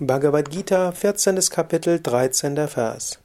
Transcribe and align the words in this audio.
Bhagavad 0.00 0.50
Gita, 0.50 0.90
14. 0.90 1.36
Kapitel, 1.50 2.00
13. 2.00 2.56
Vers. 2.66 3.18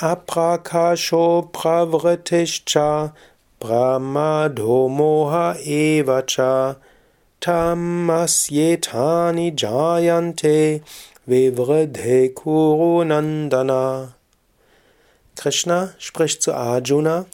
Aprakasho 0.00 1.50
pravritischa 1.50 3.14
brahmado 3.58 4.90
moha 4.90 5.56
evacha 5.64 6.76
tamasyetani 7.40 8.76
jayante 9.56 10.82
vivridhe 11.26 12.34
kurunandana. 12.34 14.12
Krishna 15.36 15.94
spricht 15.96 16.42
zu 16.42 16.52
Arjuna, 16.52 17.24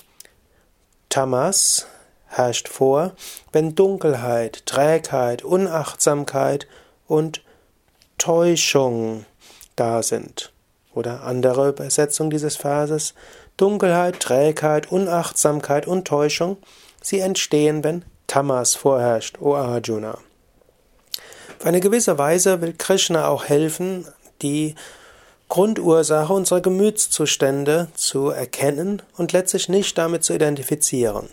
Tamas 1.09 1.89
herrscht 2.29 2.69
vor, 2.69 3.17
wenn 3.51 3.75
Dunkelheit, 3.75 4.65
Trägheit, 4.65 5.43
Unachtsamkeit 5.43 6.69
und 7.09 7.43
Täuschung 8.19 9.25
da 9.77 10.03
sind. 10.03 10.53
Oder 10.95 11.23
andere 11.23 11.69
Übersetzung 11.69 12.31
dieses 12.31 12.57
Verses. 12.57 13.15
Dunkelheit, 13.57 14.21
Trägheit, 14.21 14.91
Unachtsamkeit 14.93 15.87
und 15.87 16.07
Täuschung, 16.07 16.59
sie 17.03 17.21
entstehen, 17.21 17.83
wenn 17.83 18.05
Tamas 18.27 18.77
vorherrscht, 18.77 19.41
O 19.41 19.55
Arjuna. 19.55 20.19
Auf 21.59 21.67
eine 21.67 21.81
gewisse 21.81 22.19
Weise 22.19 22.61
will 22.61 22.75
Krishna 22.77 23.27
auch 23.27 23.47
helfen, 23.47 24.07
die 24.43 24.77
Grundursache 25.49 26.33
unserer 26.33 26.61
Gemütszustände 26.61 27.89
zu 27.95 28.29
erkennen 28.29 29.03
und 29.17 29.33
letztlich 29.33 29.69
nicht 29.69 29.99
damit 29.99 30.23
zu 30.23 30.35
identifizieren. 30.35 31.29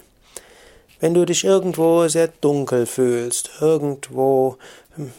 Wenn 0.99 1.13
du 1.13 1.25
dich 1.25 1.43
irgendwo 1.43 2.07
sehr 2.07 2.29
dunkel 2.29 2.85
fühlst, 2.85 3.51
irgendwo 3.59 4.57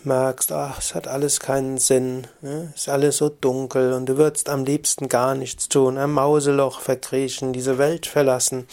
merkst, 0.05 0.53
ach, 0.53 0.79
es 0.79 0.95
hat 0.95 1.07
alles 1.07 1.41
keinen 1.41 1.79
Sinn, 1.79 2.27
ne? 2.41 2.73
ist 2.75 2.89
alles 2.89 3.19
so 3.19 3.29
dunkel 3.29 3.93
und 3.93 4.07
du 4.07 4.17
würdest 4.17 4.49
am 4.49 4.65
liebsten 4.65 5.09
gar 5.09 5.35
nichts 5.35 5.69
tun, 5.69 5.99
ein 5.99 6.11
Mauseloch 6.11 6.81
verkriechen, 6.81 7.53
diese 7.53 7.79
Welt 7.79 8.07
verlassen, 8.07 8.67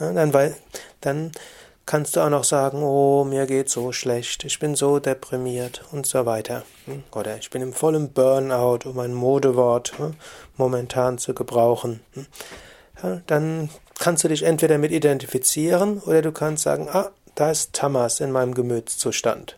ja, 0.00 0.12
dann, 0.12 0.54
dann 1.00 1.32
kannst 1.86 2.16
du 2.16 2.20
auch 2.20 2.30
noch 2.30 2.44
sagen, 2.44 2.82
oh, 2.82 3.24
mir 3.24 3.46
geht 3.46 3.68
so 3.68 3.92
schlecht, 3.92 4.44
ich 4.44 4.58
bin 4.58 4.74
so 4.74 4.98
deprimiert 4.98 5.82
und 5.92 6.06
so 6.06 6.26
weiter. 6.26 6.62
Hm? 6.86 7.04
Oder 7.12 7.36
ich 7.36 7.50
bin 7.50 7.62
im 7.62 7.72
vollen 7.72 8.12
Burnout, 8.12 8.88
um 8.88 8.98
ein 8.98 9.14
Modewort 9.14 9.92
hm, 9.98 10.14
momentan 10.56 11.18
zu 11.18 11.34
gebrauchen. 11.34 12.00
Hm? 12.14 12.26
Ja, 13.02 13.20
dann 13.26 13.70
kannst 13.98 14.24
du 14.24 14.28
dich 14.28 14.42
entweder 14.42 14.78
mit 14.78 14.92
identifizieren 14.92 15.98
oder 16.00 16.22
du 16.22 16.32
kannst 16.32 16.62
sagen, 16.62 16.88
ah, 16.90 17.10
da 17.34 17.50
ist 17.50 17.72
Tamas 17.72 18.20
in 18.20 18.32
meinem 18.32 18.54
Gemütszustand. 18.54 19.56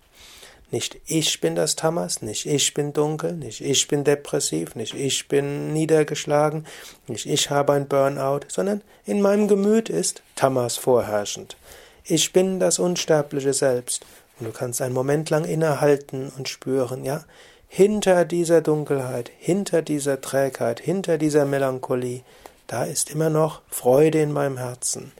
Nicht 0.71 0.99
ich 1.07 1.41
bin 1.41 1.55
das 1.55 1.77
Tamas, 1.77 2.23
nicht 2.23 2.45
ich 2.47 2.75
bin 2.75 2.93
dunkel, 2.93 3.35
nicht 3.35 3.61
ich 3.61 3.87
bin 3.87 4.03
depressiv, 4.03 4.75
nicht 4.75 4.95
ich 4.95 5.29
bin 5.29 5.73
niedergeschlagen, 5.73 6.67
nicht 7.07 7.27
ich 7.27 7.51
habe 7.51 7.73
ein 7.73 7.87
Burnout, 7.87 8.41
sondern 8.49 8.83
in 9.05 9.23
meinem 9.23 9.47
Gemüt 9.47 9.89
ist 9.89 10.23
Tamas 10.35 10.77
vorherrschend. 10.77 11.57
Ich 12.05 12.33
bin 12.33 12.59
das 12.59 12.79
unsterbliche 12.79 13.53
Selbst. 13.53 14.05
Und 14.39 14.47
du 14.47 14.53
kannst 14.53 14.83
einen 14.83 14.95
Moment 14.95 15.31
lang 15.31 15.45
innehalten 15.45 16.31
und 16.37 16.49
spüren, 16.49 17.05
ja, 17.05 17.25
hinter 17.69 18.25
dieser 18.25 18.61
Dunkelheit, 18.61 19.31
hinter 19.39 19.83
dieser 19.83 20.21
Trägheit, 20.21 20.81
hinter 20.81 21.19
dieser 21.19 21.45
Melancholie, 21.45 22.23
da 22.67 22.85
ist 22.85 23.11
immer 23.11 23.31
noch 23.31 23.63
Freude 23.71 24.21
in 24.21 24.33
meinem 24.33 24.59
Herzen. 24.59 25.13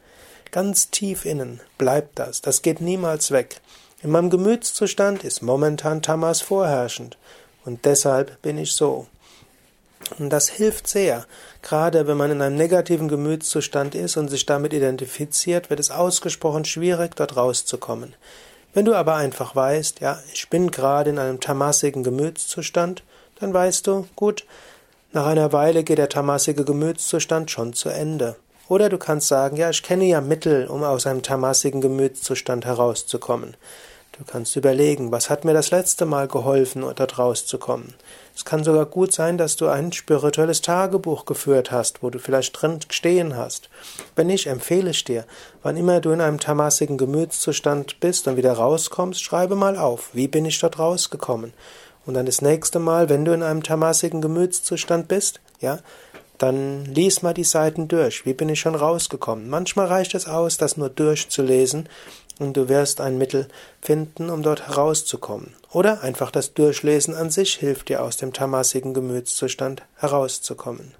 Ganz 0.51 0.91
tief 0.91 1.25
innen 1.25 1.61
bleibt 1.79 2.19
das, 2.19 2.41
das 2.41 2.63
geht 2.63 2.81
niemals 2.81 3.31
weg. 3.31 3.61
In 4.03 4.11
meinem 4.11 4.29
Gemütszustand 4.29 5.25
ist 5.25 5.41
momentan 5.41 6.03
Tamas 6.03 6.43
vorherrschend 6.43 7.17
und 7.65 7.87
deshalb 7.87 8.43
bin 8.43 8.59
ich 8.59 8.73
so. 8.73 9.07
Und 10.19 10.29
das 10.31 10.49
hilft 10.49 10.87
sehr. 10.87 11.25
Gerade 11.63 12.07
wenn 12.07 12.19
man 12.19 12.31
in 12.31 12.43
einem 12.43 12.57
negativen 12.57 13.09
Gemütszustand 13.09 13.95
ist 13.95 14.19
und 14.19 14.29
sich 14.29 14.45
damit 14.45 14.75
identifiziert, 14.75 15.71
wird 15.71 15.81
es 15.81 15.91
ausgesprochen 15.91 16.67
schwierig, 16.67 17.17
dort 17.17 17.37
rauszukommen. 17.37 18.15
Wenn 18.75 18.85
du 18.85 18.95
aber 18.95 19.15
einfach 19.17 19.57
weißt, 19.57 20.01
ja, 20.01 20.21
ich 20.35 20.51
bin 20.51 20.71
gerade 20.71 21.09
in 21.09 21.19
einem 21.19 21.41
tamassigen 21.41 22.05
Gemütszustand, 22.05 23.03
dann 23.41 23.55
weißt 23.55 23.87
du, 23.87 24.07
gut, 24.15 24.45
nach 25.13 25.25
einer 25.25 25.55
Weile 25.55 25.83
geht 25.83 25.97
der 25.97 26.11
tamassige 26.11 26.65
Gemütszustand 26.65 27.51
schon 27.51 27.73
zu 27.73 27.89
Ende. 27.89 28.37
Oder 28.69 28.89
du 28.89 28.99
kannst 28.99 29.29
sagen, 29.29 29.57
ja, 29.57 29.71
ich 29.71 29.83
kenne 29.83 30.05
ja 30.05 30.21
Mittel, 30.21 30.67
um 30.67 30.83
aus 30.83 31.07
einem 31.07 31.23
tamassigen 31.23 31.81
Gemütszustand 31.81 32.65
herauszukommen. 32.65 33.57
Du 34.19 34.25
kannst 34.25 34.57
überlegen, 34.57 35.13
was 35.13 35.29
hat 35.29 35.45
mir 35.45 35.53
das 35.53 35.71
letzte 35.71 36.07
Mal 36.07 36.27
geholfen, 36.27 36.81
dort 36.81 37.19
rauszukommen. 37.19 37.93
Es 38.35 38.47
kann 38.47 38.65
sogar 38.65 38.87
gut 38.87 39.13
sein, 39.13 39.37
dass 39.37 39.57
du 39.57 39.69
ein 39.69 39.93
spirituelles 39.93 40.63
Tagebuch 40.63 41.27
geführt 41.27 41.71
hast, 41.71 42.03
wo 42.03 42.09
du 42.09 42.19
vielleicht 42.19 42.61
drin 42.61 42.79
stehen 42.89 43.37
hast. 43.37 43.69
Wenn 44.15 44.29
nicht, 44.29 44.47
empfehle 44.47 44.91
ich 44.91 45.05
dir, 45.05 45.27
wann 45.63 45.77
immer 45.77 46.01
du 46.01 46.13
in 46.13 46.23
einem 46.23 46.41
tamassigen 46.41 46.97
Gemütszustand 46.97 48.01
bist 48.01 48.27
und 48.27 48.39
wieder 48.39 48.55
rauskommst, 48.55 49.23
schreibe 49.23 49.55
mal 49.55 49.77
auf, 49.77 50.09
wie 50.15 50.29
bin 50.29 50.47
ich 50.47 50.59
dort 50.61 50.79
rausgekommen. 50.79 51.53
Und 52.07 52.15
dann 52.15 52.25
das 52.25 52.41
nächste 52.41 52.79
Mal, 52.79 53.11
wenn 53.11 53.27
du 53.27 53.33
in 53.33 53.43
einem 53.43 53.63
tamassigen 53.63 54.23
Gemütszustand 54.23 55.09
bist, 55.09 55.41
ja, 55.61 55.81
dann 56.39 56.85
lies 56.87 57.23
mal 57.23 57.35
die 57.35 57.45
Seiten 57.45 57.89
durch. 57.89 58.25
Wie 58.25 58.35
bin 58.35 58.49
ich 58.49 58.61
schon 58.61 58.75
rausgekommen? 58.75 59.49
Manchmal 59.49 59.87
reicht 59.87 60.15
es 60.15 60.27
aus, 60.27 60.57
das 60.57 60.77
nur 60.77 60.91
durchzulesen 60.91 61.89
und 62.39 62.57
du 62.57 62.69
wirst 62.69 63.01
ein 63.01 63.19
Mittel 63.19 63.49
finden, 63.81 64.31
um 64.31 64.43
dort 64.43 64.67
herauszukommen. 64.67 65.55
Oder 65.73 66.03
einfach 66.03 66.31
das 66.31 66.55
Durchlesen 66.55 67.15
an 67.15 67.31
sich 67.31 67.55
hilft 67.55 67.89
dir 67.89 68.03
aus 68.03 68.17
dem 68.17 68.33
tamassigen 68.33 68.95
Gemütszustand 68.95 69.83
herauszukommen. 69.97 70.95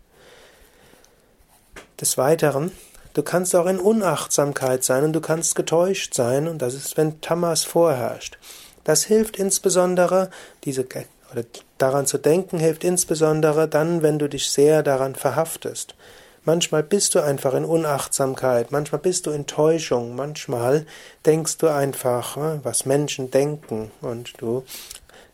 Des 2.01 2.19
Weiteren, 2.19 2.73
du 3.15 3.23
kannst 3.23 3.55
auch 3.57 3.67
in 3.67 3.79
Unachtsamkeit 3.79 4.85
sein 4.85 5.05
und 5.05 5.13
du 5.13 5.21
kannst 5.21 5.55
getäuscht 5.55 6.15
sein 6.15 6.49
und 6.49 6.61
das 6.61 6.75
ist, 6.75 6.97
wenn 6.97 7.21
Tamas 7.21 7.65
vorherrscht. 7.65 8.39
Das 8.85 9.05
hilft 9.05 9.37
insbesondere, 9.37 10.31
diese 10.65 10.87
oder 11.33 11.43
daran 11.79 12.07
zu 12.07 12.19
denken 12.19 12.59
hilft 12.59 12.85
insbesondere 12.85 13.69
dann, 13.69 14.03
wenn 14.03 14.19
du 14.19 14.29
dich 14.29 14.51
sehr 14.51 14.83
daran 14.83 15.15
verhaftest. 15.15 15.95
Manchmal 16.47 16.85
bist 16.85 17.17
du 17.17 17.21
einfach 17.21 17.55
in 17.55 17.65
Unachtsamkeit, 17.65 18.71
manchmal 18.71 19.01
bist 19.01 19.27
du 19.27 19.33
in 19.33 19.49
Täuschung, 19.49 20.15
manchmal 20.15 20.87
denkst 21.27 21.59
du 21.59 21.67
einfach, 21.67 22.37
ne, 22.37 22.61
was 22.63 22.87
Menschen 22.87 23.33
denken 23.33 23.91
und 24.01 24.41
du 24.41 24.65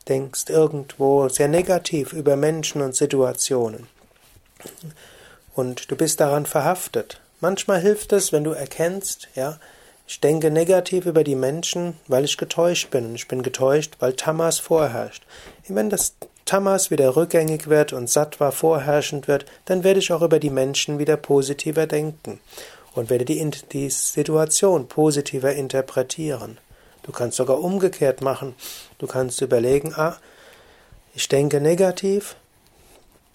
denkst 0.08 0.44
irgendwo 0.48 1.28
sehr 1.28 1.48
negativ 1.48 2.14
über 2.14 2.36
Menschen 2.36 2.80
und 2.80 2.96
Situationen. 2.96 3.88
Und 5.54 5.90
du 5.90 5.96
bist 5.96 6.18
daran 6.18 6.46
verhaftet. 6.46 7.20
Manchmal 7.40 7.82
hilft 7.82 8.14
es, 8.14 8.32
wenn 8.32 8.44
du 8.44 8.52
erkennst, 8.52 9.28
ja, 9.34 9.58
ich 10.06 10.18
denke 10.20 10.50
negativ 10.50 11.04
über 11.04 11.24
die 11.24 11.36
Menschen, 11.36 11.98
weil 12.06 12.24
ich 12.24 12.38
getäuscht 12.38 12.88
bin. 12.88 13.14
Ich 13.14 13.28
bin 13.28 13.42
getäuscht, 13.42 13.96
weil 13.98 14.14
Tamas 14.14 14.58
vorherrscht. 14.58 15.24
Wenn 15.68 15.90
das 15.90 16.14
Tamas 16.44 16.90
wieder 16.90 17.16
rückgängig 17.16 17.68
wird 17.68 17.92
und 17.92 18.10
Sattva 18.10 18.50
vorherrschend 18.50 19.28
wird, 19.28 19.46
dann 19.64 19.84
werde 19.84 20.00
ich 20.00 20.12
auch 20.12 20.22
über 20.22 20.38
die 20.38 20.50
Menschen 20.50 20.98
wieder 20.98 21.16
positiver 21.16 21.86
denken 21.86 22.40
und 22.94 23.10
werde 23.10 23.24
die, 23.24 23.50
die 23.72 23.90
Situation 23.90 24.88
positiver 24.88 25.52
interpretieren. 25.52 26.58
Du 27.02 27.12
kannst 27.12 27.36
sogar 27.36 27.60
umgekehrt 27.60 28.20
machen. 28.20 28.54
Du 28.98 29.06
kannst 29.06 29.40
überlegen, 29.40 29.94
ah, 29.94 30.16
ich 31.14 31.28
denke 31.28 31.60
negativ, 31.60 32.36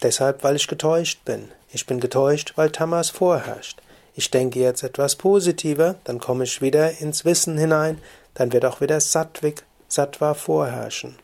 deshalb, 0.01 0.44
weil 0.44 0.56
ich 0.56 0.68
getäuscht 0.68 1.25
bin. 1.25 1.50
Ich 1.72 1.85
bin 1.85 2.00
getäuscht, 2.00 2.53
weil 2.56 2.72
Tamas 2.72 3.09
vorherrscht 3.09 3.81
ich 4.18 4.31
denke 4.31 4.59
jetzt 4.59 4.81
etwas 4.81 5.16
positiver, 5.16 5.95
dann 6.03 6.18
komme 6.18 6.44
ich 6.44 6.59
wieder 6.59 7.00
ins 7.00 7.24
Wissen 7.24 7.56
hinein, 7.56 8.00
dann 8.34 8.51
wird 8.51 8.66
auch 8.66 8.81
wieder 8.81 9.00
Sattvik, 9.00 9.63
Sattva 9.88 10.34
vorherrschen. 10.34 11.18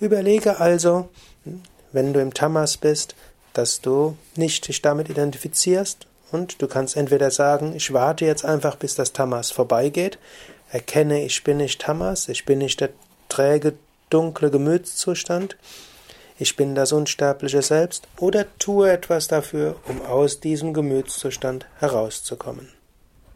Überlege 0.00 0.60
also, 0.60 1.08
wenn 1.92 2.12
du 2.12 2.20
im 2.20 2.32
Tamas 2.32 2.76
bist, 2.76 3.16
dass 3.52 3.80
du 3.80 4.16
nicht 4.36 4.68
dich 4.68 4.80
damit 4.80 5.10
identifizierst 5.10 6.06
und 6.30 6.62
du 6.62 6.68
kannst 6.68 6.96
entweder 6.96 7.32
sagen, 7.32 7.74
ich 7.74 7.92
warte 7.92 8.24
jetzt 8.24 8.44
einfach, 8.44 8.76
bis 8.76 8.94
das 8.94 9.12
Tamas 9.12 9.50
vorbeigeht, 9.50 10.18
erkenne, 10.70 11.24
ich 11.24 11.42
bin 11.42 11.56
nicht 11.56 11.80
Tamas, 11.80 12.28
ich 12.28 12.44
bin 12.44 12.58
nicht 12.58 12.80
der 12.80 12.90
träge, 13.28 13.74
dunkle 14.10 14.50
Gemütszustand, 14.50 15.56
ich 16.38 16.54
bin 16.54 16.76
das 16.76 16.92
unsterbliche 16.92 17.62
Selbst, 17.62 18.06
oder 18.20 18.46
tue 18.60 18.92
etwas 18.92 19.26
dafür, 19.26 19.74
um 19.88 20.00
aus 20.02 20.38
diesem 20.38 20.74
Gemütszustand 20.74 21.66
herauszukommen. 21.80 22.77